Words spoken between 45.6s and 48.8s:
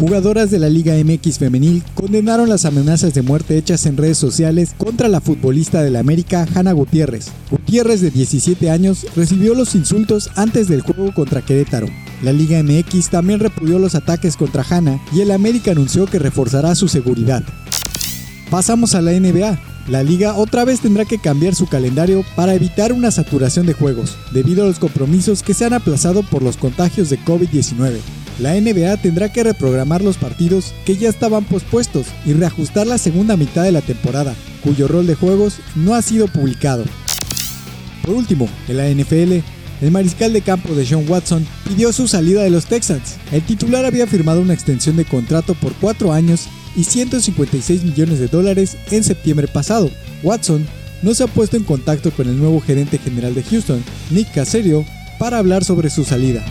4 años y 156 millones de dólares